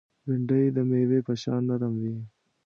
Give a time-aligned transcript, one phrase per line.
[0.25, 2.17] بېنډۍ د مېوې په شان نرم وي